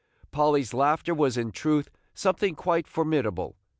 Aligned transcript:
Polly's 0.31 0.73
laughter 0.73 1.13
was 1.13 1.37
in 1.37 1.51
truth 1.51 1.91
something 2.15 2.55
quite 2.55 2.87
formidable. 2.87 3.55